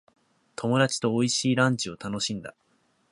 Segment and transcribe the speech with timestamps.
[0.55, 2.55] 友達と美味しいランチを楽しんだ。